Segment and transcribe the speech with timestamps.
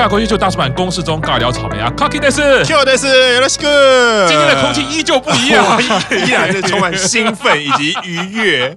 [0.00, 4.26] 加国际秀大师版公式中尬聊草莓啊，Cocky 的是，Q 的是，よろしく。
[4.26, 5.78] 今天的空气依旧不一样，
[6.26, 8.74] 依然是充满兴奋以及愉悦。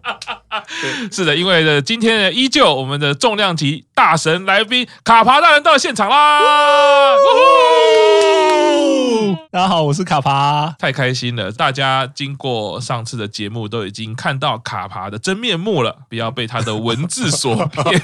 [1.09, 7.15] 是的，因为呢，今天呢，依旧我们的重量级大神来宾卡爬大人到现场啦！
[9.50, 11.50] 大家好，我是卡爬，太开心了！
[11.52, 18.02] 大家经过上次的节目，都已经看到卡爬的真面目了，不要被他的文字所骗。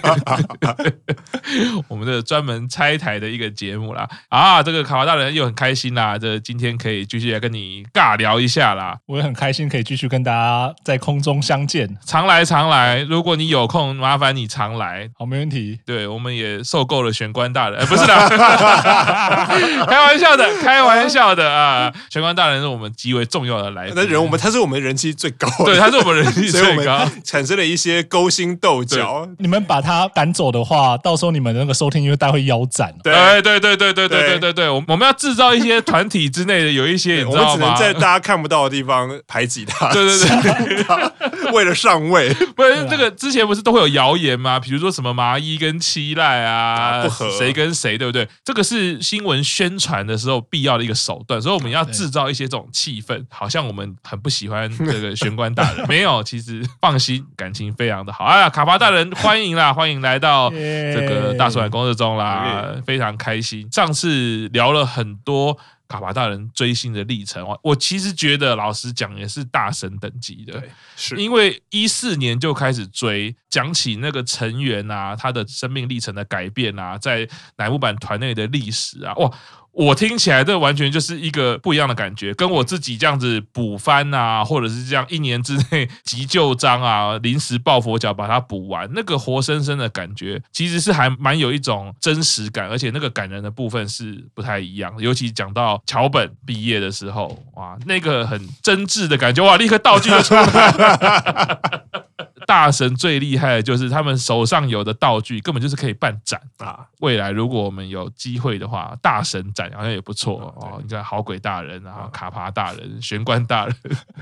[1.89, 8.99] 我们的专门拆台的一个节目啦，啊，这个卡爬大人又很开心啦，这今天可以继续来跟你尬聊一下啦。
[9.07, 15.81] 我也很开心可以继续跟大家在空中相见，常来常来，如果你有空，麻烦你常来，好，没问题。
[15.85, 18.15] 对，我们也受够了玄关大人，欸、不是的，
[19.87, 21.51] 开玩笑的，开玩笑的。
[21.51, 29.29] 啊，玄关大人是我们极为重要的来宾，那人我们他是我们人气最高，对，他是我们人气 最高，产生了一些勾心斗角。
[29.39, 32.95] 你们把他赶走的话，到时候你们的那个收听率大会腰斩。
[33.03, 37.53] 对，对，对，对，对，对，对，对，对，我们要制造一些团体之内的有一些，你知道吗？
[37.53, 39.93] 我们只能在大家看不到的地方排挤他。
[39.93, 44.61] 对对对，为了上位，不是这个之前不是都会有谣言吗？
[44.61, 48.29] 比如说什么麻衣跟七濑啊，不合，谁跟谁，对不对？
[48.45, 51.41] 这个是新闻宣传的时候必要的一个手段。
[51.41, 55.87] 所以我们要制造一些这种气氛，好像我们很不喜欢这个玄关大人。
[55.89, 58.25] 没有，其实放心，感情非常的好。
[58.25, 63.69] 哎呀，卡巴大人，欢迎啦，欢迎来到 这个大叔坂工作中啦，非常开心。
[63.71, 65.57] 上次聊了很多
[65.89, 70.63] 卡巴大人追星的历程，我其实觉得，老实讲，也是大神等级的，
[70.97, 79.31] 是因为一四年就开始追，讲起那个成员啊，他的生命历程的改变啊，在乃木坂团内的历史啊，哇。
[79.73, 94.93] 我听起来这完全就是一个不一样的感觉，跟我自己这样子补番啊，或者是这样一年之内急救章啊，临时抱佛脚把它补完，那个活生生的感觉，其实是还蛮有一种真实感，而且那个感人的部分是不太一样。
[94.99, 102.10] 尤其讲到桥本毕业的时候，哇，那个很真挚的感觉，哇，立刻道具就出来了。
[102.51, 106.85] 大神最厉害的就是他们手上有的道具根本就是可以办展啊！
[106.99, 110.81] 未来如果我们有机会的话，大神展好像也不错哦。
[110.83, 113.77] 你看好鬼大人啊，卡帕大人、玄关大人，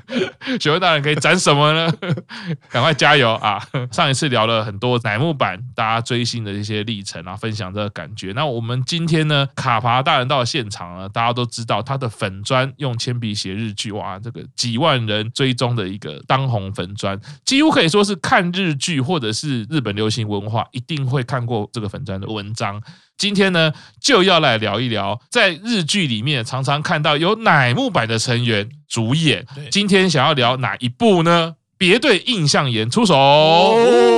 [0.60, 1.90] 玄关大人可以展什么呢？
[2.68, 3.66] 赶快加油啊！
[3.90, 8.34] 上一次聊了很多乃木坂大家追星的一些历程啊，分享这个感觉。
[8.34, 18.17] 那我们今天呢，卡帕大人到了现场呢，大家都知道他的粉砖用铅笔写日剧，哇，这个几万人追踪的一个当红粉砖，几乎可以说是。
[18.18, 22.80] 看日剧或者是日本流行文化，一定会看过这个粉砖的文章。
[23.16, 29.44] 今天呢，就要来聊一聊，在日剧里面常常看到有乃木坂的成员主演。
[29.70, 31.56] 今天想要聊哪一部呢？
[31.76, 33.14] 别对印象岩出手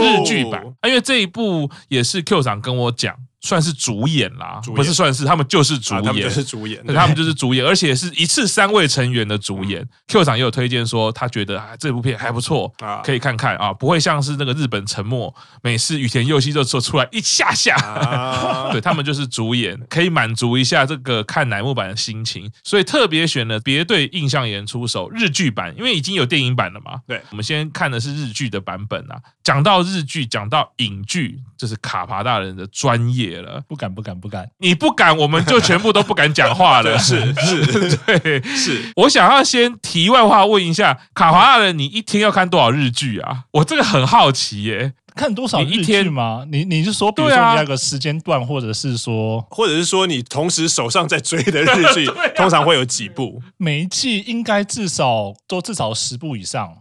[0.02, 3.14] 日剧版，因为这一部也是 Q 长跟我讲。
[3.40, 9.86] 算是主演啦，不是算是，他们就是主演，他们就是主演，他们就是主演，而且是一次三位成员的主演。
[10.08, 12.70] Q 长也有推荐说，他觉得啊这部片还不错，
[13.02, 17.74] 可以看看啊，不会像是那个日本沉默，每次羽田佑希就说出来一下下，
[18.72, 27.00] 对，他们就是主演，可以满足一下这个看乃木坂的心情，所以特别选了别对印象演出手日剧版，因为已经有电影版了嘛。
[27.06, 29.18] 对，我们先看的是日剧的版本啊。
[29.42, 33.29] 讲到日剧，讲到影剧，这是卡帕大人的专业。
[33.36, 36.98] 了，不敢不敢不敢，你不敢，我们就全部都不敢讲话了。
[36.98, 38.92] 是 是， 对是。
[38.96, 43.44] 我想要先题外话问一下，卡华大人，你一天要看多少日剧啊？
[43.52, 46.44] 我这个很好奇耶，看多少日剧吗？
[46.50, 53.42] 你你是说，比如说你那个时间段，或者是说，或者是说你同时手上在追的日剧， 通常会有几部？
[53.56, 56.76] 每一季应该至少都至少十部以上。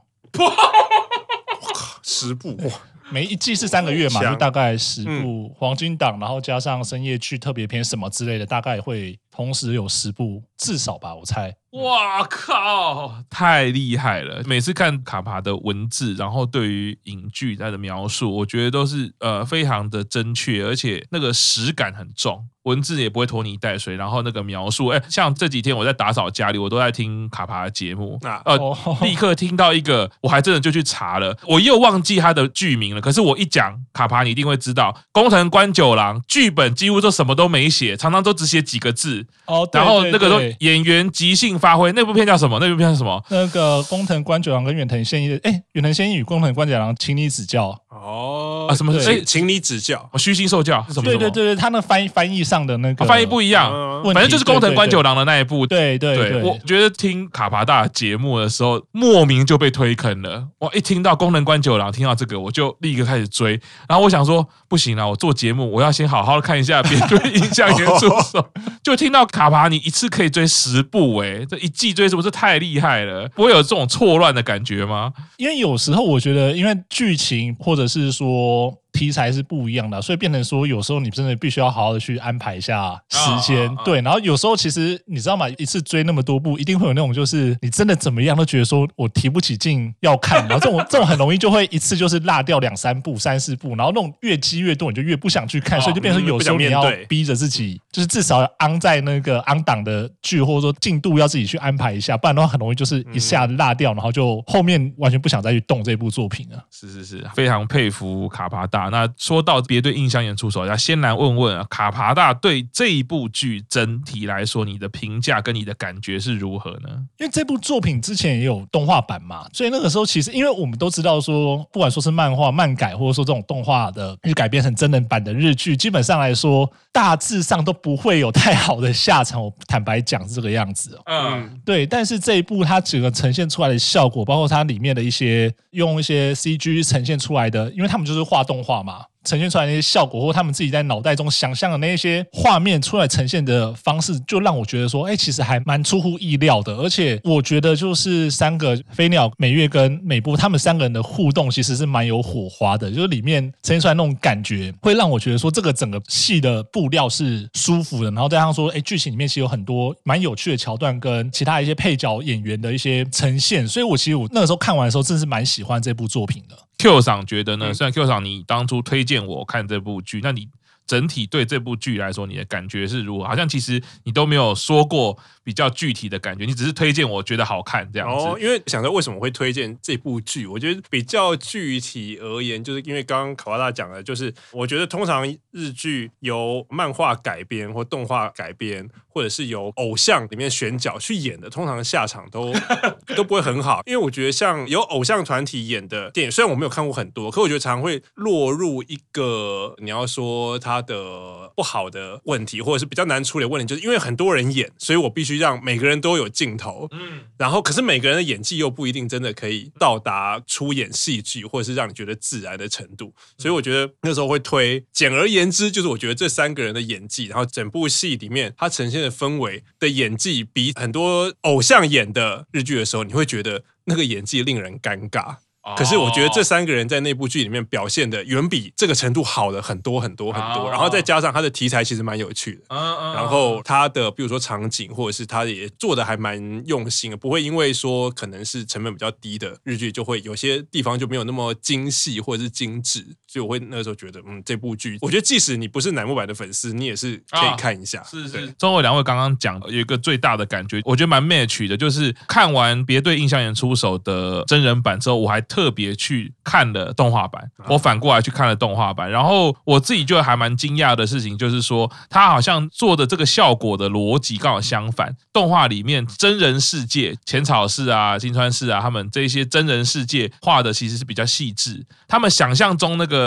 [2.04, 2.72] 十部哇！
[3.12, 11.56] 每一季是三个月嘛，就大概十部黄金档，然后加上深夜剧特别篇什么之类的，大概会同时有十部，至少吧，我猜。
[11.72, 13.24] 哇靠！
[13.30, 14.42] 太厉害了！
[14.46, 23.96] 每次看卡帕的文字，然后对于影剧它的描述，我觉得都是呃非常的真确，而且那个实感很重，文字也不会拖泥带水。
[23.96, 28.58] 然后那个描述，哎，像这几天我在打扫家里，我都在听卡帕的节目，呃，
[29.04, 33.00] 立刻听到一个，我还真的就去查了，我又忘记他的剧名了。
[33.00, 35.00] 可是我一讲卡帕，你一定会知道。
[35.12, 39.28] 工藤官九郎剧本几乎都什么都没写，常常都只写几个字。
[39.46, 41.60] 哦，然后那个都演员即兴。
[41.60, 42.58] 发挥那部片叫什么？
[42.62, 43.22] 那部片叫什么？
[43.30, 47.78] 那个工藤官九郎跟远藤宪一的，哎，远藤宪一与工藤官九郎，请你指教。
[47.90, 48.94] 哦啊，什么？
[49.08, 51.06] 哎，请你指教，虚心受教是什么？
[51.06, 53.72] 对对对对，他那翻译翻译上的那个翻译不一样，
[54.14, 55.66] 反正就是宫藤官九郎的那一部。
[55.66, 60.48] 对对对，我觉得听卡帕大节目的时候，莫名就被推坑了。
[60.60, 63.60] 我一听到宫藤官九郎，听到这个，我就立刻开始追。
[63.88, 68.48] 然后我想说，不行了，我做节目，我要先好好的看一下别对印象研出手。
[68.84, 73.28] 就听到卡帕，你一次可以追十部，哎，这一季追是不是太厉害了？
[73.30, 75.12] 不会有这种错乱的感觉吗？
[75.38, 78.59] 因为有时候我觉得，因为剧情或者是说。
[78.60, 83.74] people 题材是不一样的，所以变成说，有时候你真的必须要好好的去安排一下时间。
[83.86, 85.48] 对，然后有时候其实你知道吗？
[85.58, 106.62] 一次追那么多部，一定会有那种就是你真的怎么样都觉得说我提不起劲要看，然后这种 这种很容易就会一次就是落掉两三部、三四部，然后那种越积越多，你就越不想去看，所以就变成有时候你要逼着自己，就是至少要安在那个安档的剧，或者说进度要自己去安排一下，不然的话很容易就是一下落掉，然后就后面完全不想再去动这部作品了。
[106.70, 108.89] 是是是，非常佩服卡帕大。
[108.90, 116.90] 那说到别对印象演出手，要先来问问啊，卡帕大对这一部剧整体来说，你的评价跟你的感觉是如何呢？
[117.18, 129.44] 因为这部作品之前也有动画版嘛，所以那个时候其实，因为我们都知道说，不管说是漫画、漫改，或者说这种动画的日改编成真人版的日剧，基本上来说，大致上都不会有太好的下场。
[129.44, 131.00] 我坦白讲是这个样子。
[131.06, 131.86] 嗯，对。
[131.86, 139.06] 但是这一部它整个呈现出来的效果，包括它里面的一些用一些 CG 呈现出来的，因为他们就是画动画嘛。
[139.26, 146.74] 呈现出来那些效果，或他们自己在脑袋中想象的那些画面出来呈现的方式，就让我觉得说，哎，其实还蛮出乎意料的。
[146.78, 152.90] 而且我觉得，就是三个飞鸟、美月跟美波他们三个人的互动，其实是蛮有火花的。
[152.90, 158.10] 就是里面呈现出来那种感觉，会让我觉得说，这个整个戏的布料是舒服的。
[158.12, 163.68] 然后再加上说，哎，剧情里面其实有很多蛮有趣的桥段，跟其他一些配角演员的一些呈现。
[163.68, 166.56] 所以我其实我那个时候看完的时候，真是蛮喜欢这部作品的。
[166.80, 167.74] Q 赏觉得呢？
[167.74, 170.48] 虽然 Q 赏你当初推荐我看这部剧，那你
[170.90, 173.26] 整体对这部剧来说，你的感觉是如何？
[173.26, 175.20] 好像其实你都没有说过。
[175.42, 178.24] 比较具体的感觉，你只是推荐我觉得好看这样子。
[178.24, 192.54] 哦，因为想着为什么会推荐这部剧，我觉得比较具体而言，就是因为刚刚卡帕大讲的，就是我觉得通常日剧由漫画改编或动画改编，或者是由偶像里面选角去演的，通常下场都
[193.18, 193.82] 都不会很好。
[193.88, 205.40] 因为我觉得像有偶像团体演的电影，虽然我没有看过很多，可我觉得常常会落入一个你要说他的不好的问题，或者是比较难处理的问题，就是因为很多人演，所以我必须。
[205.40, 214.86] 让每个人都有镜头，嗯，然后可是每个人的演技又不一定真的可以到达出演戏剧或者是让你觉得自然的程度，所以我觉得那时候会推。
[214.92, 225.38] 简而言之，就是我觉得这三个人的演技，然后整部戏里面它呈现的氛围的演技，比很多偶像演的日剧的时候，你会觉得那个演技令人尴尬。
[225.78, 232.76] 可是我觉得这三个人在那部剧里面表现的远比这个程度好了很多很多很多，然后再加上他的题材其实蛮有趣的，
[233.14, 248.02] 然后他的比如说场景或者是他也做的还蛮用心的，不会因为说可能是成本比较低的日剧就会有些地方就没有那么精细或者是精致，所以我会那个时候觉得嗯这部剧，我觉得即使你不是乃木坂的粉丝，你也是可以看一下。
[248.04, 265.16] 是是，中尾两位刚刚讲有一个最大的感觉，我觉得蛮 match 的，就是看完别对印象岩出手的真人版之后，我还特别去看了动画版，我反过来去看了动画版，然后我自己就还蛮惊讶的事情，就是说他好像做的这个效果的逻辑刚好相反。
[265.32, 273.19] 动画里面真人世界，浅草寺啊、金川寺啊，他们这些真人世界画的其实是比较细致，他们想象中那个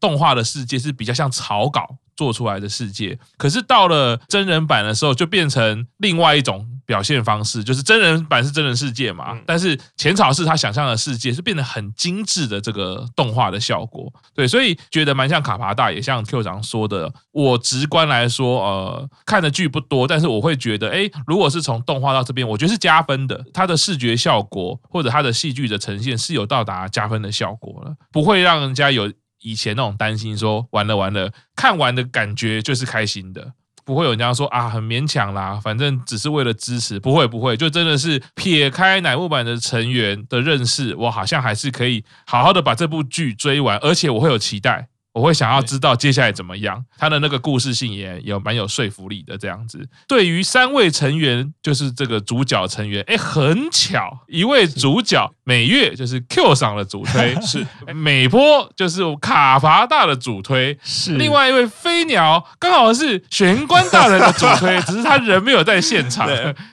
[0.00, 6.66] 动画的世界是比较像草稿做出来的世界，可是到了真人版的时候，就变成另外一种。
[6.90, 33.52] 表现方式就是真人版是真人世界嘛，但是浅草是他想象的世界是变得很精致的这个动画的效果，对，所以觉得蛮像卡帕大，也像 Q 长说的，我直观来说，呃，看的剧不多，但是我会觉得，哎，如果是从动画到这边，我觉得是加分的，它的视觉效果或者它的戏剧的呈现是有到达加分的效果了，不会让人家有以前那种担心说完了完了，看完的感觉就是开心的。
[33.82, 37.00] 不会有人家说啊，很勉强啦，反正只是为了支持。
[37.00, 46.84] 不会不会，就真的是撇开乃木坂的成员的认识，我好像还是可以好好的把这部剧追完，而且我会有期待，我会想要知道接下来怎么样。
[46.98, 49.88] 他的那个故事性也有蛮有说服力的，这样子。
[50.06, 66.28] 对于三位成员，就是这个主角成员，哎，很巧，一位主角美月就是 Q 上的主推， 是美波就是卡伐大的主推，是另外一位飞鸟刚好是玄关大人的主推， 只是他人没有在现场，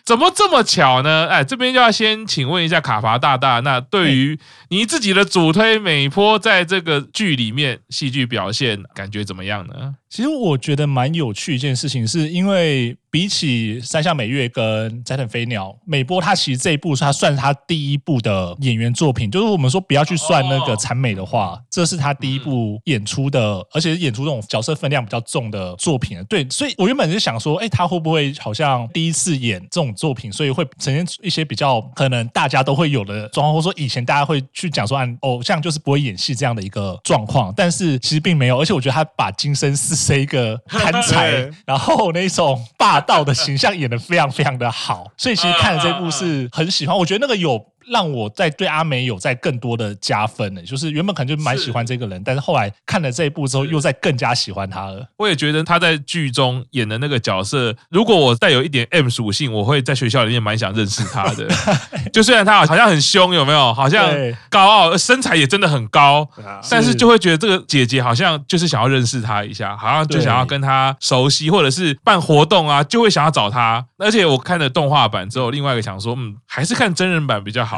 [0.05, 1.27] 怎么这么巧呢？
[1.27, 4.37] 哎，这边就要先请问一下卡伐大大，那对于
[4.69, 9.95] 你自己的主推美波，在这个剧里面戏剧表现感觉怎么样呢？
[10.09, 26.23] 其实我觉得蛮有趣一件事情，是因为比起山下美月跟斋藤飞鸟，美波他其实这一部是他算是他第一部的演员作品，就是我们说不要去算那个产美的话，这是他第一部演出的，而且是演出这种角色分量比较重的作品。
[26.29, 46.97] 对，所以我原本是想说，哎，他会不会好像第一次演这种作品，所以会呈现一些比较可能大家都会有的状况，或者说以前大家会去讲说，按偶像就是不会演戏这样的一个状况，但是其实并没有，而且我觉得他把金生寺是一个贪财， 然后那种霸道的形象演得非常非常的好，所以其实看了这部是很喜欢。
[46.97, 47.65] 我觉得那个有。
[47.89, 55.07] 让我在对阿美有在更多的加分呢，就是原本可能就蛮喜欢这个人，是但是后来看了这一部之后，又在更加喜欢他了。
[55.17, 61.47] 我也觉得他在剧中演的那个角色，如果我带有一点 M 属性，我会在学校里面蛮想认识他的。
[62.11, 63.73] 就虽然他好像很凶，有没有？
[63.73, 64.13] 好像
[64.49, 66.27] 高傲，身材也真的很高，
[66.69, 73.85] 但是就会觉得这个姐姐好像就是想要认识他一下，好像就想要跟他熟悉，或者是办活动啊，就会想要找他。
[73.97, 77.76] 而且我看了动画版之后，另外一个想说，嗯，还是看真人版比较好。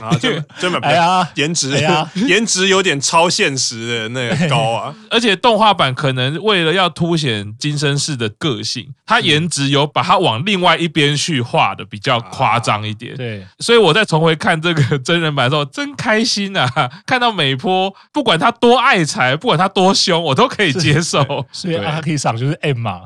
[0.00, 4.94] 然后就真的，哎呀，颜值，哎呀， 颜值有点超现实的那个高啊！
[5.10, 13.16] 而且动画版可能为了要凸显金生寺的个性，他颜值有把他往另外一边去画的比较夸张一点。
[13.16, 16.68] 对，所以我再重回看这个真人版的时候，真开心啊！
[17.06, 21.24] 看到美波，不管他多爱财，不管他多凶，我都可以接受。
[21.52, 23.02] 所以阿 K 赏就是 M 嘛，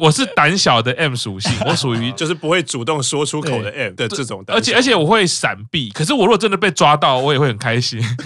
[0.00, 5.90] 我是胆小的 M 属性，我属于就是不会主动说出口的 M 的这种，而且而且我会闪避。
[5.90, 8.00] 可是我如果真的被抓到，我也会很开心，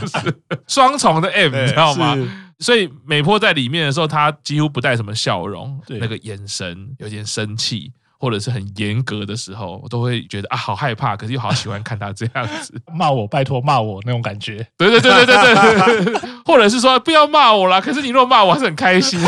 [0.00, 0.34] 就是
[0.66, 2.16] 双重的 M，你知道吗？
[2.58, 14.66] 所以美波在里面的时候，他几乎不带什么笑容，那个眼神有点生气，或者是很严格的时候，我都会觉得啊，好害怕，可是又好喜欢看他这样子， 骂我，拜托骂我那种感觉。
[14.76, 19.18] 对对对对对对，或者是说不要骂我啦，可是你若骂我，还是很开心。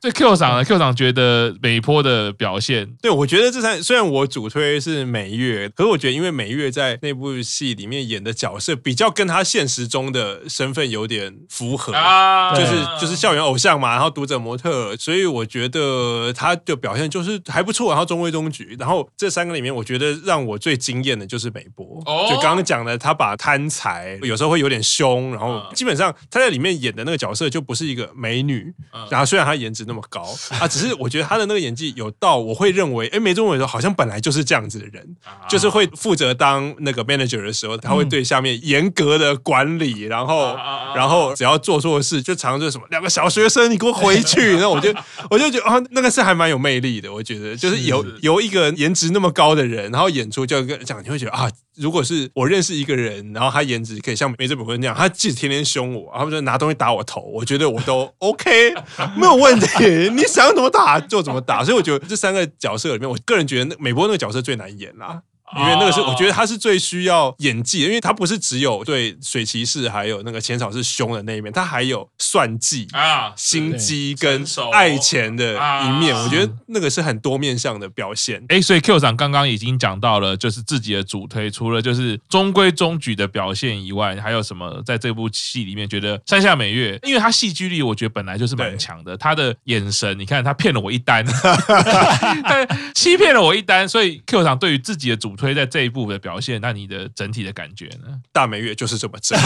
[0.00, 18.74] 对 Q 赏呢？Q 赏觉得美波的表现，对我觉得这三虽然我主推是美月，可是我觉得因为美月在那部戏里面演的角色比较跟他现实中的身份有点符合，啊、就是就是校园偶像嘛，然后读者模特，所以我觉得他的表现就是还不错，然后中规中矩。
[18.78, 28.72] 然后这三个里面，我觉得让我最惊艳的就是美波，哦、就刚刚讲的，他把贪财有时候会有点凶，然后基本上他在里面演的那个角色就不是一个美女，
[29.10, 29.89] 然后虽然他颜值。
[29.90, 30.22] 那么高
[30.60, 30.68] 啊！
[30.68, 35.16] 只是我觉得他的那个演技有到，我会认为，哎，梅中伟说好像本来就是这样子的人，
[35.48, 40.54] 就是会负责当那个 manager 的时候，他会对下面严格的管理，然后，
[40.94, 44.52] 然后只要做错事，就常常就是什么两个小学生，你给我回去。
[44.60, 44.94] 然后我就
[45.28, 47.12] 我就觉得啊，那个是还蛮有魅力的。
[47.12, 51.50] 我觉得就是由由一个颜值那么高的人，然后演出就跟讲，你会觉得啊。
[51.80, 58.74] 如果是我认识一个人，然后他颜值可以像梅泽本坤那样，他即使天天凶我，他们就拿东西打我头，我觉得我都 OK，
[59.16, 60.10] 没有问题。
[60.14, 65.22] 你想怎么打就怎么打，所以我觉得这三个角色里面，我个人觉得美波那个角色最难演啦。
[65.56, 76.14] 因为那个是我觉得他是最需要演技的，因为他不是只有对水骑士还有那个浅草是凶的那一面，他还有算计啊、心机跟爱钱的一面。
[76.14, 78.44] 我觉得那个是很多面向的表现。
[78.48, 91.24] 哎，所以 Q 长刚刚已经讲到了，就是自己的主推，除了就是中规中矩的表现以外，还有什么在这部戏里面觉得山下美月，因为他戏剧力我觉得本来就是蛮强的，他的眼神，你看他骗了我一单，
[92.44, 98.20] 他欺骗了我一单，所以 Q 长对于自己的主推在这一步的表现，那你的整体的感觉呢？
[98.30, 99.40] 大美月就是这么正，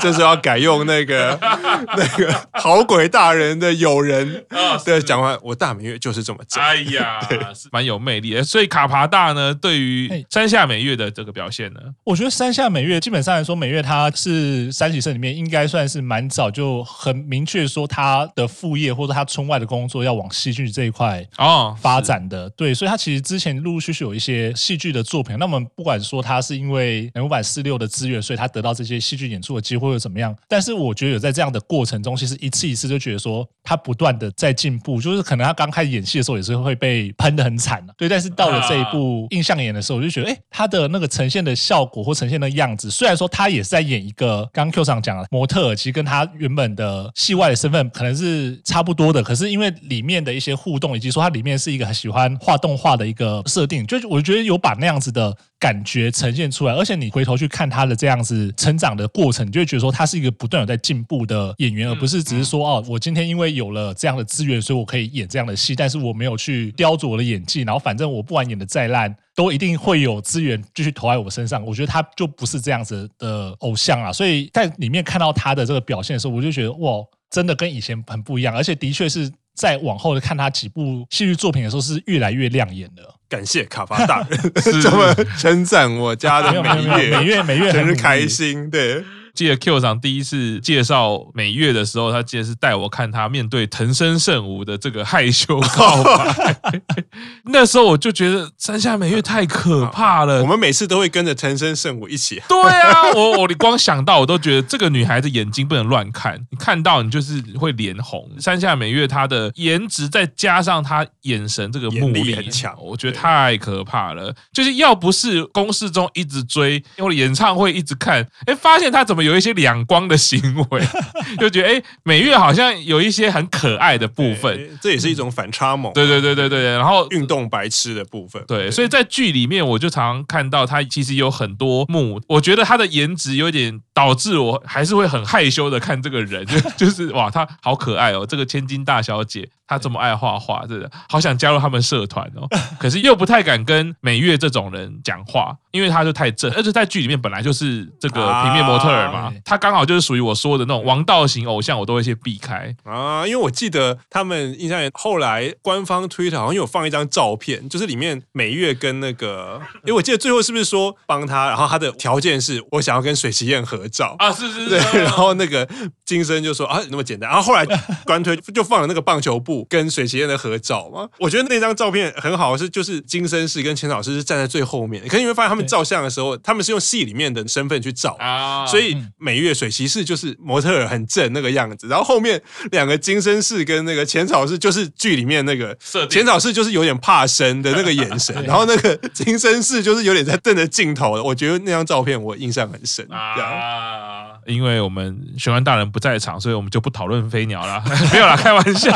[0.00, 1.38] 这是要改用那个
[1.96, 4.44] 那个好鬼大人的友人
[4.84, 5.38] 的讲话。
[5.40, 7.20] 我大美月就是这么正，哎呀，
[7.54, 8.42] 是蛮有魅力的。
[8.42, 22.50] 所以卡帕大呢，对于山下美月的这个表现呢，我觉得山下美月基本上来说，美月她是三喜社里面应该算是蛮早就很明确说她的副业或者她村外的工作要往戏剧这一块哦发展的。
[22.50, 24.87] 对，所以她其实之前陆陆续续有一些戏剧。
[24.88, 30.34] 剧的作品，那么不管说他是因为人物版四六的资源，所以他得到这些戏剧演出的机会又怎么样？
[30.48, 38.08] 但是我觉得有在这样的过程中，其实一次一次就觉得说他不断的在进步，就是可能他刚开始演戏的时候也是会被喷的很惨，对。
[38.08, 71.64] 但是到了这一部印象演的时候，我就觉得，哎，他的那个呈现的效果或呈现的样子，虽然说他也是在演一个刚刚 Q 上讲的模特，其实跟他原本的戏外的身份可能是差不多的，可是因为里面的一些互动以及说他里面是一个很喜欢画动画的一个设定，就我觉得有把那样子的感觉呈现出来，而且你回头去看他的这样子成长的过程，你就会觉得说他是一个不断有在进步的演员，而不是只是说哦，我今天因为有了这样的资源，所以我可以演这样的戏，但是我没有去雕琢我的演技，然后反正我不管演的再烂，都一定会有资源继续投在我身上。
[71.64, 79.30] 我觉得他就不是这样子的偶像啊，所以在里面看到他的这个表现的时候，我就觉得哇，真的跟以前很不一样，而且的确是。
[79.58, 83.02] 在往后的看他几部戏剧作品的时候，是越来越亮眼的。
[83.28, 89.04] 感谢卡巴大人 这么称赞我家的美月，美月美月真是开心，对。
[89.34, 96.60] 记得 Q 长第一次介绍美月的时候，他记得是带我看他面对藤森圣武的这个害羞告白。
[97.44, 100.42] 那时候我就觉得山下美月太可怕了。
[100.42, 102.42] 我们每次都会跟着藤森圣武一起。
[102.48, 108.28] 对啊，我我 你光想到我都觉得这个女孩子眼睛不能乱看，你看到你就是会脸红。
[108.38, 114.34] 山下美月她的颜值再加上她眼神这个目力很强，我觉得太可怕了。
[114.52, 120.82] 就是要不是公式中一直追，或者演唱会一直看，哎，发现她怎么有一些两光的行为，
[121.38, 125.92] 就觉得哎，美月好像有一些很可爱的部分，这也是一种反差萌。
[125.92, 139.48] 对对对对对，然后运动白痴的部分，对，所以在剧里面我就常常看到她其实有很多幕，我觉得她的颜值有点导致我还是会很害羞的看这个人，就 就是哇，她好可爱哦，这个千金大小姐。
[139.68, 142.48] 他这么爱画画，真的好想加入他们社团哦。
[142.80, 153.26] 可是又不太敢跟美月这种人讲话，因为他就太正，而且在剧里面本来就是这个平面模特儿嘛，他刚好就是属于我说的那种王道型偶像，我都会先避开啊。
[153.26, 165.68] 因为我记得他们印象里后来官方 Twitter 好像有放一张照片，就是里面美月跟那个，因为我记得最后是不是说帮他，然后他的条件是我想要跟水崎燕合照啊，是是是，对，然后那个
[166.06, 167.66] 金生就说啊，那么简单，然后后来
[168.06, 169.57] 官推就放了那个棒球部。
[169.64, 171.08] 跟水崎燕的合照吗？
[171.18, 175.02] 我觉得那张照片很好，是就是金生氏跟浅草是站在最后面。
[175.08, 185.76] 可是你会发现他们照相的时候，他们是用戏里面的身份去照啊，所以美月水崎氏就是模特儿很正那个样子，然后后面两个金生氏跟那个浅草氏就是剧里面那个
[186.08, 191.22] 浅草氏就是有点怕生的那个眼神， 然后那个金生氏就是有点在瞪着镜头的。
[191.22, 194.28] 我觉得那张照片我印象很深啊。
[194.46, 197.84] 因为我们玄关大人不在场，所以我们就不讨论飞鸟了。
[198.12, 198.90] 没有啦，开玩笑。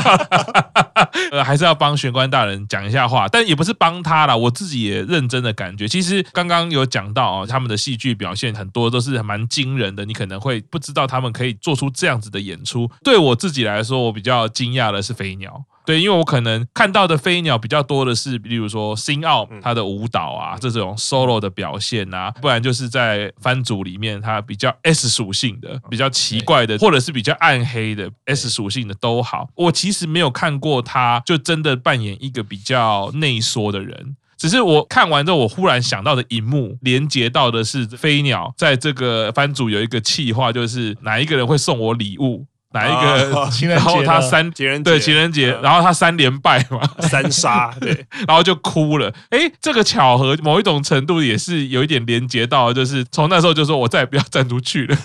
[1.33, 5.89] 呃，还是要帮玄关大人讲一下话，但也不是帮他啦，我自己也认真的感觉。
[5.89, 12.91] 其实刚刚有讲到啊，他们的戏剧表现很多都是蛮惊人的，你可能会不知道他们可以做出这样子的演出。
[13.03, 15.65] 对我自己来说，我比较惊讶的是飞鸟。
[15.85, 29.49] 对，因为我可能看到的飞鸟比较多的是，比如说新奥他的舞蹈啊，这种 solo 的表现啊，不然就是在番组里面，他比较 S 属性的、比较奇怪的，或者是比较暗黑的 S 属性的都好。
[29.55, 34.17] 我其实没有看过他，就真的扮演一个比较内缩的人。
[34.39, 42.45] 只是我看完之后，我忽然想到的一幕，连接到的是飞鸟在这个番组有一个企划，就是哪一个人会送我礼物。
[42.73, 43.85] 哪一个 情人节？
[43.85, 49.13] 然后他三情人节对情人节，然后他三连败嘛， 三杀对，然后就哭了。
[49.31, 54.97] 哎，这个巧合某一种程度也是有一点连接到，就是从那时候就说我再也不要站出去了。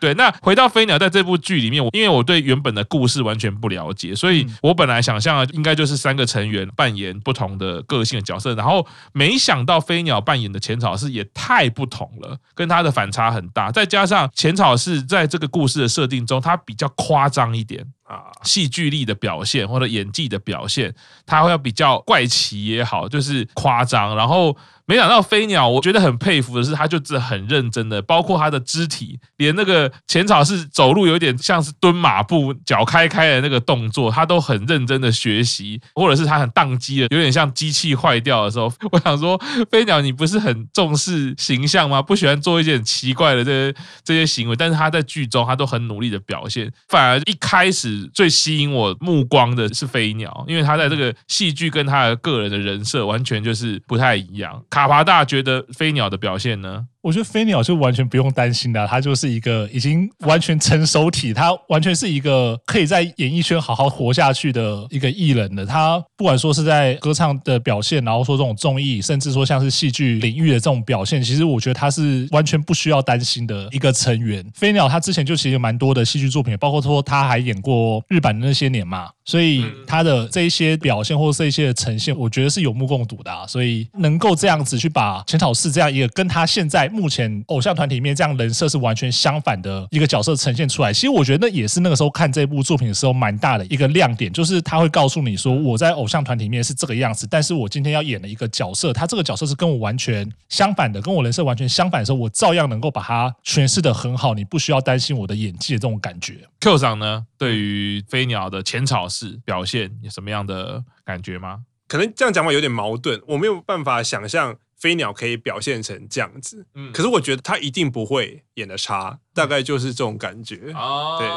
[0.00, 16.85] 对，那回到飞鸟在这部剧里面，我因为我对原本的故事完全不了解，所以我本来想象的应该就是三个成员扮演不同的个性的角色，然后没想到飞鸟扮演的浅草是也太不同了，跟他的反差很大，再加上浅草是在这个故事的设定中，他比较。
[16.90, 20.94] 夸张一点啊，戏剧力的表现或者演技的表现，
[21.24, 24.56] 他会要比较怪奇也好，就是夸张，然后。
[24.86, 38.72] 没想到飞鸟，我觉得很佩服的是，他就是很认真的，包括他的肢体，连那个浅草是走路有点像是蹲马步，脚开开的那个动作，他都很认真的学习，或者是他很当机的，有点像机器坏掉的时候。
[38.92, 39.36] 我想说，
[39.70, 42.00] 飞鸟你不是很重视形象吗？
[42.00, 54.62] 不喜欢做一些很奇怪的这些这些行为，但是他在剧中他都很努力的表现，反而一开始最吸引我目光的是飞鸟，因为他在这个戏剧跟他的个人的人设完全就是不太一样。
[54.76, 56.88] 卡华大觉得飞鸟的表现呢？
[57.02, 65.64] 我觉得飞鸟就完全不用担心的，他就是一个已经完全成熟体，他完全是一个可以在演艺圈好好活下去的一个艺人的。
[65.64, 74.44] 他不管说是在歌唱的表现，然后说这种综艺，甚至说像是戏剧领域的这种表现，其实我觉得他是完全不需要担心的一个成员。
[74.54, 83.46] 飞鸟他之前就其实有蛮多的戏剧作品，包括说他还演过日版的那些年嘛，所以他的这一些表现或者这一些的呈现，我觉得是有目共睹的啊。
[83.46, 86.90] 所以能够这样子去把浅草寺这样一个跟他现在。
[86.96, 106.38] 目前偶像团体里面这样人设是完全相反的一个角色呈现出来，其实我觉得那也是那个时候看这部作品的时候蛮大的一个亮点，就是他会告诉你说我在偶像团体里面是这个样子，但是我今天要演的一个角色，他这个角色是跟我完全相反的，跟我人设完全相反的时候，我照样能够把它诠释的很好，你不需要担心我的演技的这种感觉。
[106.60, 111.60] Q 长呢，对于飞鸟的浅草式表现有什么样的感觉吗？
[111.88, 114.56] 可能这样讲法有点矛盾，我没有办法想象。
[114.78, 119.20] 飞鸟可以表现成这样子，嗯，可是我觉得他一定不会演的差。
[119.36, 120.72] 大概就是这种感觉。
[120.74, 121.28] 啊，对，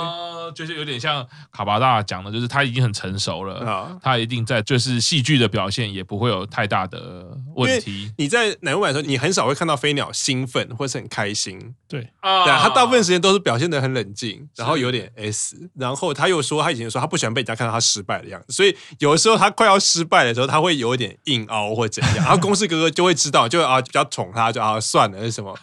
[0.56, 8.12] 就是有点像卡巴大讲的，就是他已经很成熟了啊，他一定在就是戏剧的表现也不会有太大的问题。
[8.18, 12.10] 你在乃木坂的时候，你很少会看到飞鸟兴奋或是很开心，对。
[12.22, 25.54] 啊，他大部分时间都是表现的很冷静，然后有点 S，然后他又说他以前说他不喜欢被人家看到他失败的样子，所以有的时候他快要失败的时候，他会有一点硬凹或怎样， 然后公式哥哥就会知道，就啊比较宠他，就啊算了是什么，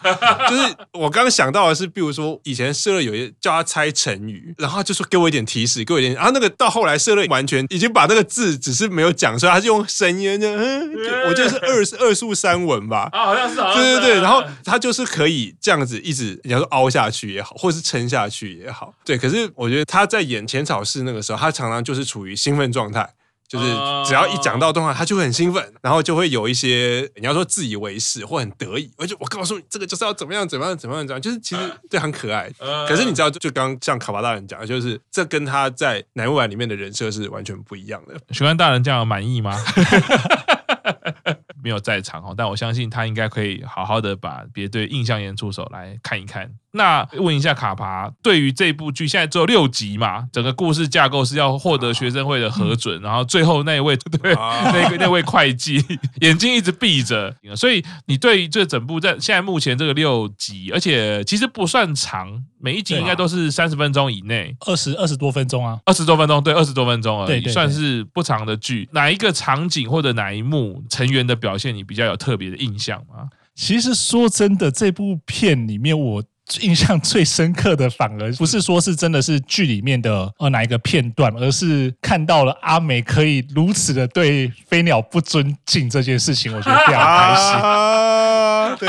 [0.47, 2.26] 就是我刚刚想到的是，比如说。
[2.43, 6.13] 以前社乐有一叫他猜成语，然后他就说给我一点提示，给我一点。
[6.13, 10.91] 然后那个到后来社乐完全已经把那个字只是没有讲出来，他是用声音的，嗯，
[11.29, 14.21] 我觉得是二二速三文吧，啊，好像是，对对对。
[14.21, 19.17] 然后他就是可以这样子一直，你要说凹下去也好，或是撑下去也好，对。
[19.17, 23.07] 可是我觉得他在演浅草寺那个时候，他常常就是处于兴奋状态。
[23.47, 23.65] 就是
[24.05, 32.51] 只要一讲到动画，他就会很兴奋，然后就会有一些你要说自以为是或很得意，而且我告诉你，这个就是要怎么样怎么样怎么样怎么样，就是其实对很可爱。
[32.87, 38.15] 可是你知道，就刚刚像卡巴大人讲的，就是这跟他在奶木版里面的人设是完全不一样的。
[38.35, 39.57] 玄关大人这样满意吗？
[41.63, 46.49] 没有在场哦，但我相信他应该可以好好的把别队印象演出手来看一看。
[46.71, 55.83] 那问一下卡帕，对于这部剧现在只有六集嘛，整个故事架构是要获得学生会的核准，然后最后那一位对那个那位会计
[56.21, 68.87] 眼睛一直闭着，所以你对于这整部在现在目前这个六集，而且其实不算长，每一集应该都是三十分钟以内，二十二十多分钟啊，二十多分钟，对，二十多分钟而已，算是不长的剧。
[68.91, 73.29] 哪一个场景或者哪一幕成员的表现你比较有特别的印象吗？
[73.53, 76.23] 其实说真的，这部片里面我。
[76.61, 87.53] 印象最深刻的，反而不是说是真的是剧里面的呃哪一个片段，而是看到了阿美可以如此的对飞鸟不尊敬这件事情，我觉得非常开心。
[87.59, 88.87] 啊、对。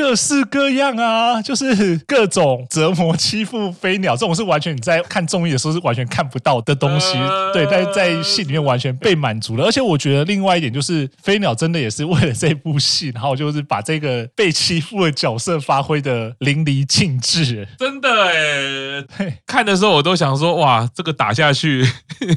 [0.00, 7.12] 各式各样啊，就是各种折磨欺负飞鸟，这种是完全你在看综艺的时候是完全看不到的东西。
[7.52, 9.66] 对，但是在戏里面完全被满足了。
[9.66, 17.68] 而且我觉得另外一点就是，飞鸟真的也是为了这部戏，然后就是把这个被欺负的角色发挥的淋漓尽致。
[17.78, 18.08] 真的
[19.18, 21.84] 哎，看的时候我都想说，哇，这个打下去，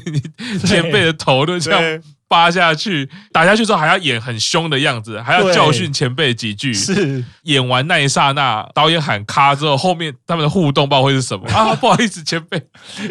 [0.66, 2.02] 前辈的头都这样。
[2.34, 6.74] 扒下去，打下去之后还要演很凶的样子，还要教训前辈几句。
[6.74, 11.72] 是演完那一刹那，导演喊咔之后，后面他们的互动不知道会是什么啊？
[11.76, 12.60] 不好意思，前辈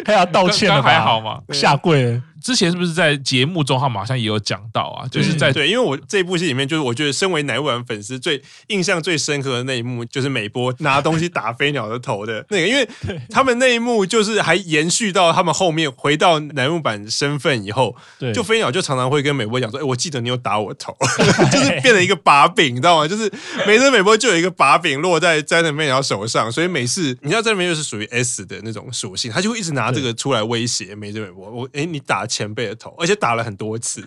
[0.04, 1.38] 还要道歉了，还好吗？
[1.54, 2.20] 下跪。
[2.44, 5.08] 之前是不是在节目中，他们好像也有讲到啊？
[5.08, 12.86] 就是在对，因为我 这部戏里面，就是我觉得身为乃木坂粉丝，最印象最深刻的那一幕，就是美波拿东西打飞鸟的头的那个，因为
[13.30, 20.94] 他们那一幕就是还延续到他们后面回到乃木坂身份以后，对，就飞鸟就常常会跟美波讲说：“哎，我记得你有打我头。
[21.50, 23.08] ”就是变成一个把柄，你知道吗？
[23.08, 23.32] 就是
[23.66, 31.50] 每次美波就有一个把柄落在斋藤飞鸟手上，所以每次你知道斋藤飞鸟是属于 S 的那种属性，他就会一直拿这个出来威胁美波。
[31.50, 32.28] 我哎，你打。
[32.34, 34.04] 前辈的头，而且打了很多次，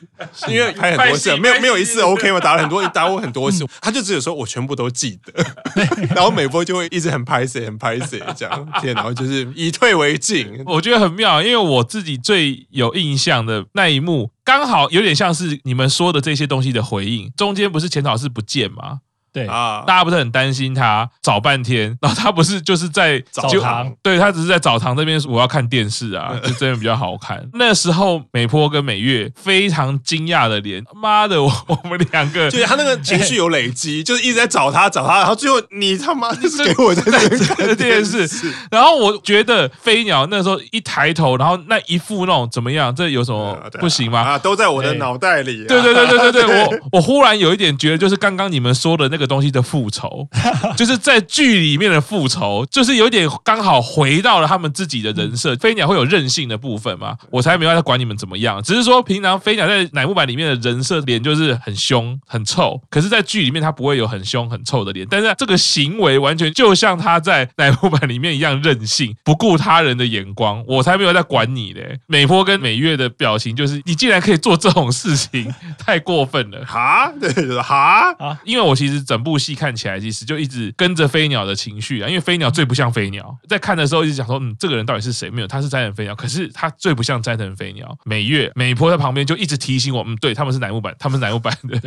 [0.50, 2.40] 因为拍很多次，没有没有一次 OK 吗？
[2.42, 5.32] 打了很多，打我很多次， 他就只有说我全部都记得，
[6.14, 19.00] 然后美波就会一直很拍谁，很拍谁这样， 天，然后就是以退为进，我觉得很妙，因为我自己最有印象的那一幕，刚好有点像是你们说的这些东西的回应，中间不是浅草寺不见吗？
[19.38, 27.48] 对啊，大家不是很担心他找半天， 然后他不是就是在澡堂，对，他只是在澡堂这边，我要看电视啊， 就这边比较好看。
[27.54, 31.52] 那时候美波跟美月非常惊讶的脸，妈的，我
[31.84, 38.28] 我们两个，对他那个情绪有累积，就是一直在找他找他，然后最后你他妈就是给我在那边看电视，
[38.72, 44.22] 然后我觉得飞鸟那时候一抬头，然后那一副那种怎么样，这有什么不行吗？
[44.22, 45.64] 啊，都在我的脑袋里。
[45.68, 49.27] 对对对对对对，我我忽然有一点觉得，就是刚刚你们说的那个。
[49.28, 50.28] 东西的复仇，
[50.78, 55.56] 就是在剧里面的复仇，就是有点刚好回到了他们自己的人设。
[55.58, 57.18] 飞鸟会有任性的部分嘛？
[57.30, 70.64] 我才没有在管你们怎么样，只是说平常飞鸟在乃木坂里面的人设脸就是很凶很臭，可是，在剧里面他不会有很凶很臭的脸，但是这个行为完全就像他在乃木坂里面一样任性，不顾他人的眼光。
[70.68, 72.00] 我才没有在管你嘞。
[72.08, 77.12] 美波跟美月的表情就是，你竟然可以做这种事情， 太过分了哈？
[77.20, 78.40] 对，就是哈啊！
[78.46, 85.30] 因为我其实整部戏看起来，其实就一直跟着飞鸟的情绪啊，因为飞鸟最不像飞鸟，在看的时候一直讲说，嗯，这个人到底是谁？
[85.30, 87.98] 没有，他是斋藤飞鸟，可是他最不像斋藤飞鸟。
[88.04, 91.82] 美月、美波在旁边就一直提醒我，嗯，对，他们是乃木坂，他们是乃木坂的。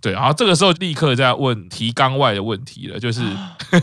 [0.00, 3.22] 对，然后这个时候立刻在问提纲外的问题了，就是，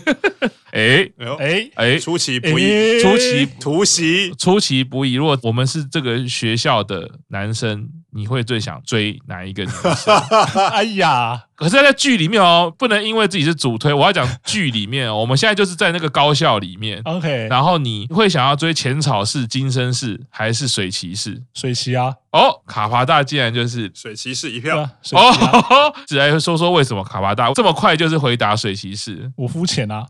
[0.72, 5.14] 哎哎哎，出其不意，出其突袭，出其不意。
[5.14, 10.16] 如果我们是这个学校的男生，你会最想追哪一个女生？
[10.72, 11.44] 哎呀！
[11.56, 15.16] 可是，在剧里面哦，不能因为自己是主推，我要讲剧里面哦。
[15.22, 17.48] 我们现在就是在那个高校里面，OK。
[17.50, 21.42] 然后你会想要追浅草寺、金生寺还是水崎寺？
[21.54, 22.16] 水崎啊！
[22.32, 24.90] 哦，卡帕大竟然就是水崎寺一票。
[25.12, 29.32] 哦， 只来说说为什么卡帕大这么快就是回答水崎寺？
[29.38, 30.08] 我肤浅啊！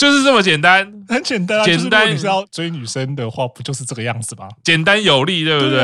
[0.00, 1.64] 就是这么简单，很简单啊。
[1.64, 4.48] 简单，你是要追女生的话，不就是这个样子吗？
[4.64, 5.78] 简单有力，对不对？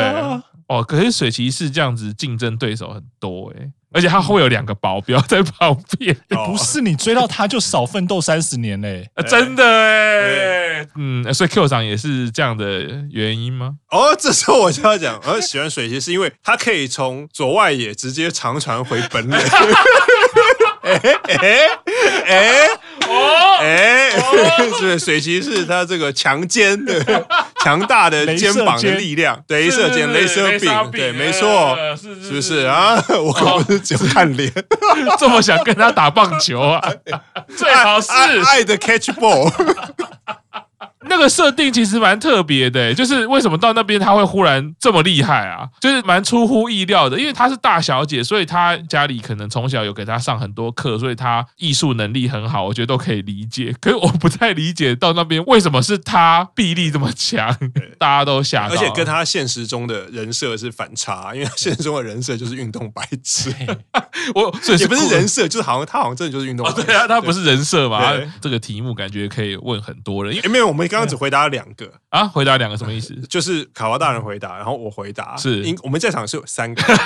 [0.69, 6.17] 哦，可是水骑士这样子，竞争对手很多哎，而且他会有两个保镖在旁边。
[6.47, 10.89] 不是你追到他就少奋斗三十年嘞， 真的哎。
[10.97, 13.75] 嗯，所以 Q 长也是这样的原因吗？
[13.91, 19.37] 哦，这时候我就要讲，我喜欢水崎是因为他可以从左外野直接长传回本垒。
[21.03, 21.69] 哎哎
[22.27, 22.69] 哎
[23.09, 24.11] 哦哎，
[24.79, 27.25] 是水骑士他这个强肩的
[27.63, 32.97] 强大的肩膀的力量，镭射肩、镭射柄，对，没错，是不是啊？
[33.09, 34.53] 我可不是只看脸，
[35.19, 36.81] 这么想跟他打棒球啊？
[37.57, 38.11] 最好是
[38.47, 39.53] 爱的 catch ball。
[41.09, 45.69] 那个设定其实蛮特别的，就是为什么到那边他会忽然这么厉害啊？
[45.81, 53.75] 就是蛮出乎意料的，因为她是大小姐，所以她家里可能从小有给她上很多课，所以她艺术能力很好，我觉得都可以理解。
[53.81, 57.57] 可是我不太理解到那边为什么是她臂力这么强，
[57.99, 63.53] 大家都吓到，而且跟她现实中的人设是反差，因为现实中的人设就是运动白痴，
[64.35, 66.81] 我所以也不是人设，就是好像他好像真的就是运动白痴。
[66.81, 68.13] 哦，对啊，他不是人设嘛？
[68.41, 73.15] 这个题目感觉可以问很多人，因为没有我们刚刚只回答了两个啊，回答两个什么意思？
[73.29, 76.83] 就是卡娃大人回答，然后我回答，是，因我们在场是有三个。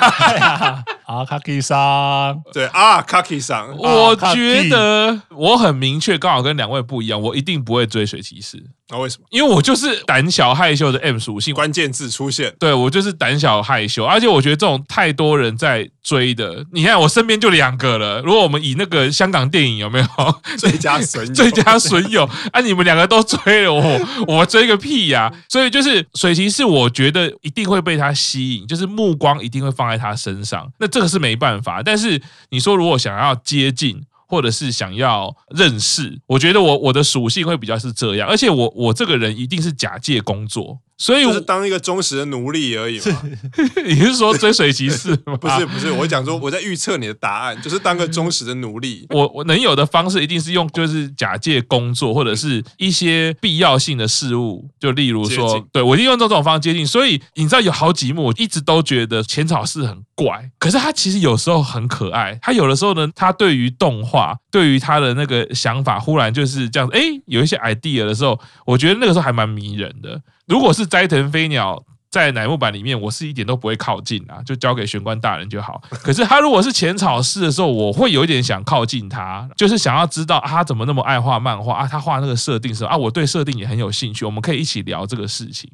[1.11, 8.63] 啊，卡基桑，对啊，卡基桑，我觉得我很明确，刚好跟两位不一样，我一定不会追水骑士。
[8.91, 9.27] 那为什么？
[9.31, 18.21] 因为我就是胆小害羞的 M 属性，关键字出现，对，我就是胆小害羞，而且我觉得这种太多人在追的，你看我身边就两个了。
[18.23, 20.07] 如果我们以那个香港电影有没有
[20.59, 22.61] 最佳损友，最佳损友啊？
[22.61, 25.33] 你们两个都追了我， 我追个屁呀！
[25.49, 30.71] 所以就是水崎是我觉得一定会被他吸引，就是目光一定会放在他身上。
[30.79, 34.03] 那这个是没办法，但是你说如果想要接近。
[34.31, 40.79] 或者是想要认识，我觉得我我的属性会比较是这样，而且我我这个人一定是假借工作。
[41.01, 43.23] 所以我就是当一个忠实的奴隶而已嘛。
[43.87, 45.35] 你是说追随骑士吗？
[45.41, 49.07] 不是不是，我讲说我在预测你的答案，就是当个忠实的奴隶。
[49.09, 56.87] 我我能有的方式一定是用，就是假借工作或者是一些必要性的事物，就例如说，对我一定用这种方式接近。
[56.87, 62.39] 所以你知道有好几幕，我一直都觉得浅草寺很怪，可是他其实有时候很可爱。
[62.43, 70.21] 他有的时候呢，他对于动画，对于他的那个想法，忽然就是这样子，哎，有一些 idea 的时候，我觉得那个时候还蛮迷人的。
[70.51, 75.81] 如果是斋藤飞鸟在乃木坂里面，我是一点都不会靠近啊，就交给玄关大人就好。
[76.03, 81.87] 可是他如果是浅草寺的时候，我会有一点想靠近他，就是想要知道，他怎么那么爱画漫画啊？
[81.87, 85.71] 他画那个设定是啊，我对设定也很有兴趣，我们可以一起聊这个事情。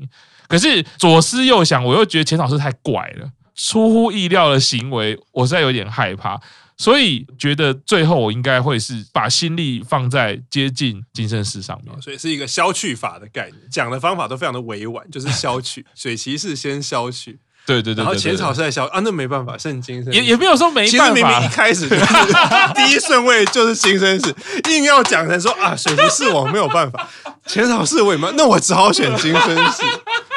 [0.47, 6.39] 可是左思右想，我又觉得浅草寺太怪了，出乎意料的行为，我实在有点害怕。
[6.77, 15.87] 所以觉得最后我应该会是把心力放在接近金生寺上面，所以是一个消去法的概念，讲的方法都非常的委婉，就是消去。
[15.97, 22.05] 水骑士先消去，对对对，然后浅草寺再消啊，那没办法，圣经也也没有说没办法，其实明明一开始就是
[22.77, 24.35] 第一顺位就是金生寺，
[24.71, 27.09] 硬要讲成说啊水骑士我没有办法，
[27.47, 29.83] 浅草是我也没，那我只好选金生寺。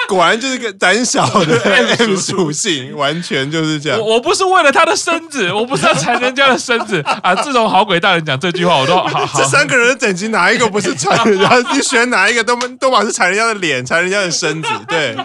[0.10, 1.62] 果然就是个胆小的
[2.00, 4.00] M 属性，完全就是这样。
[4.00, 7.36] 我我不是为了他的身子， 我不是要缠人家的身子啊！
[7.36, 9.40] 自从好鬼大人讲这句话，我都好好。
[9.40, 11.56] 这三个人的等级哪一个不是缠人家？
[11.72, 15.16] 你选哪一个都都把是缠人家的脸，缠人家的身子，对。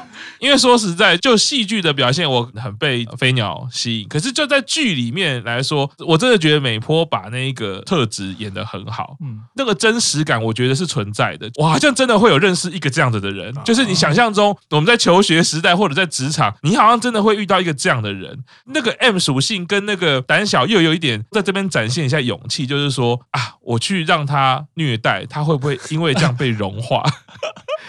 [0.44, 4.08] 因为说实在，就戏剧的表现，我很被飞鸟吸引。
[4.08, 11.50] 可是就在剧里面来说，我真的觉得美波把那个特质演得很好，嗯，那个真实感，我觉得是存在的。
[11.56, 18.38] 我好像真的会有认识一个这样子的人，就是你想象中我们在求学时代或者在职场，你好像真的会遇到一个这样的人。
[18.66, 27.02] 那个 M 属性跟那个胆小又有一点，在这边展现一下勇气，就是说啊，我去让他虐待，他会不会因为这样被融化？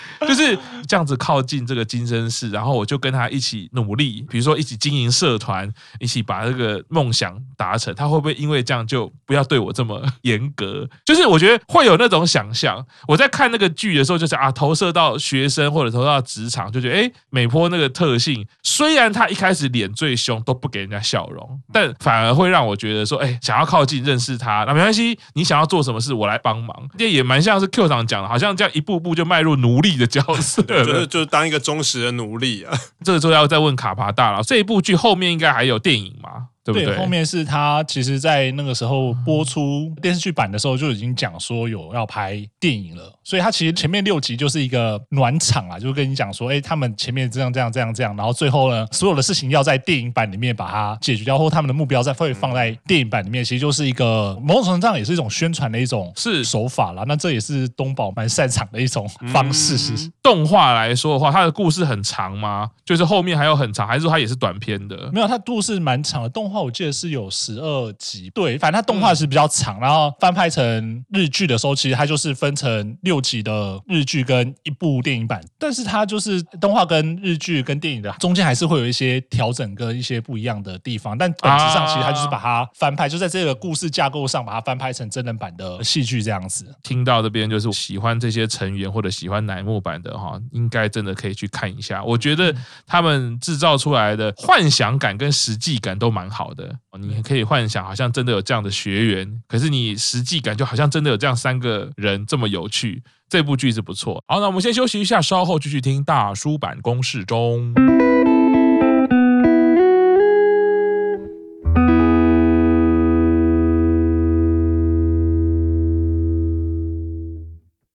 [0.27, 7.93] 就是这样子靠近这个金生寺，然后我就跟他一起努力，比如说一起经营社团，一起把这个梦想达成。
[7.95, 10.88] 他会不会因为这样就不要对我这么严格？
[11.05, 12.86] 就是我觉得会有那种想象。
[13.08, 26.75] 我在看那个剧的时候，就是啊，投射到学生或者投射到职场，就觉得哎，美波那个特性，虽然他一开始脸最凶，都不给人家笑容，但反而会让我觉得说，哎，想要靠近认识他，那没关系，你想要做什么事，我来帮忙。
[26.97, 32.76] 这也蛮像是 Q 长讲的，好像这样一步步就迈入奴隶的角色，就是就是当一个忠实的奴隶啊。
[33.04, 36.48] 这个时候要再问卡帕大了，这一部剧后面应该还有电影吗？
[36.65, 36.88] 对不对？
[36.88, 43.13] 对，后面是他其实，在那个时候播出电视剧版的时候，就已经讲说有要拍电影了。
[43.23, 57.04] 所以他其实前面六集就是一个暖场啊，就是跟你讲说，哎，他们前面这样这样这样这样，然后最后呢，所有的事情要在电影版里面把它解决掉，或他们的目标再会放在电影版里面，其实就是一个某种程度上也是一种宣传的一种是手法啦。
[57.08, 59.75] 那这也是东宝蛮擅长的一种方式。
[59.75, 62.69] 嗯、动画来说的话，它的故事很长吗？
[62.84, 65.10] 就是后面还有很长，还是说它也是短片的？
[65.12, 66.30] 没有，它故事蛮长的。
[66.30, 86.65] 动画我记得是有十二集，对，反正它动画是比较长，然后翻拍成日剧的时候，其实它就是分成六集的日剧跟一部电影版，但是它就是动画跟日剧跟电影的中间还是会有一些调整跟一些不一样的地方，但本质上其实它就是把它翻拍，就在这个故事架构上把它翻拍成真人版的戏剧这样子。
[86.83, 92.03] 听到这边就是喜欢这些成员或者喜欢乃木坂的哈，应该真的可以去看一下。
[92.03, 92.53] 我觉得
[92.85, 96.77] 他们制造出来的幻想感跟实际感都蛮好的。
[96.99, 103.03] 你可以幻想，好像真的有这样的学员，可是你实际感觉好像真的有这样三个人这么有趣。
[103.27, 104.23] 这部剧是不错。
[104.27, 107.73] 好，那我们先休息一下，稍后继续听大叔版公式中。